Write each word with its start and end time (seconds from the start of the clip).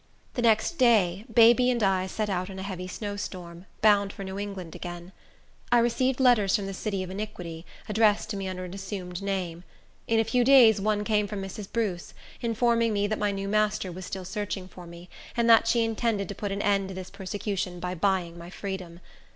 The 0.33 0.41
next 0.41 0.79
day, 0.79 1.25
baby 1.31 1.69
and 1.69 1.83
I 1.83 2.07
set 2.07 2.27
out 2.27 2.49
in 2.49 2.57
a 2.57 2.63
heavy 2.63 2.87
snow 2.87 3.15
storm, 3.17 3.67
bound 3.83 4.11
for 4.11 4.23
New 4.23 4.39
England 4.39 4.73
again. 4.73 5.11
I 5.71 5.77
received 5.77 6.19
letters 6.19 6.55
from 6.55 6.65
the 6.65 6.73
City 6.73 7.03
of 7.03 7.11
Iniquity, 7.11 7.67
addressed 7.87 8.31
to 8.31 8.35
me 8.35 8.47
under 8.47 8.65
an 8.65 8.73
assumed 8.73 9.21
name. 9.21 9.63
In 10.07 10.19
a 10.19 10.23
few 10.23 10.43
days 10.43 10.81
one 10.81 11.03
came 11.03 11.27
from 11.27 11.39
Mrs. 11.43 11.71
Bruce, 11.71 12.15
informing 12.41 12.93
me 12.93 13.05
that 13.05 13.19
my 13.19 13.29
new 13.29 13.47
master 13.47 13.91
was 13.91 14.07
still 14.07 14.25
searching 14.25 14.67
for 14.67 14.87
me, 14.87 15.07
and 15.37 15.47
that 15.51 15.67
she 15.67 15.83
intended 15.83 16.27
to 16.29 16.33
put 16.33 16.51
an 16.51 16.63
end 16.63 16.87
to 16.87 16.95
this 16.95 17.11
persecution 17.11 17.79
by 17.79 17.93
buying 17.93 18.39
my 18.39 18.49
freedom. 18.49 19.01